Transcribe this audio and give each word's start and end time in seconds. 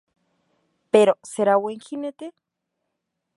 Pero, 0.93 1.13
¿será 1.33 1.53
buen 1.63 1.77
jinete? 1.85 2.27